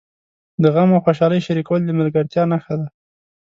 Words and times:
د 0.61 0.63
غم 0.73 0.89
او 0.95 1.03
خوشالۍ 1.05 1.39
شریکول 1.47 1.81
د 1.85 1.89
ملګرتیا 1.99 2.43
نښه 2.51 2.75
ده. 2.79 2.87